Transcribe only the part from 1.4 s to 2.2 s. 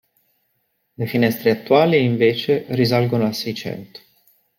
attuali